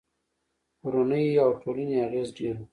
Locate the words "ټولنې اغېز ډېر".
1.61-2.55